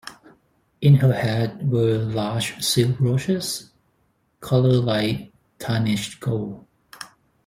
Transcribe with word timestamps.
In 0.81 0.95
her 0.95 1.13
hat 1.13 1.63
were 1.63 1.95
large 1.99 2.59
silk 2.59 2.99
roses, 2.99 3.69
coloured 4.39 4.83
like 4.83 5.31
tarnished 5.59 6.19
gold. 6.19 6.65